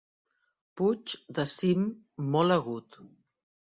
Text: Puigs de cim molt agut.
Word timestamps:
Puigs 0.81 1.15
de 1.39 1.47
cim 1.53 1.87
molt 2.35 2.61
agut. 2.61 3.03